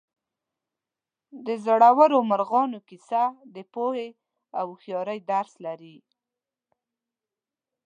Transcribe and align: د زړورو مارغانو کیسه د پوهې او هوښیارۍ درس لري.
د 1.45 1.47
زړورو 1.65 2.19
مارغانو 2.29 2.79
کیسه 2.89 3.23
د 3.55 3.57
پوهې 3.73 4.09
او 4.59 4.65
هوښیارۍ 4.71 5.19
درس 5.31 5.53
لري. 5.65 5.97